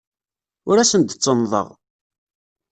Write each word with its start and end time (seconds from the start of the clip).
Ur 0.69 0.77
asen-d-ttennḍeɣ. 0.77 1.67